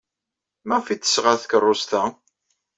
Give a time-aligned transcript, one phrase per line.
[0.67, 2.03] Maɣef ay d-tesɣa takeṛṛust-a?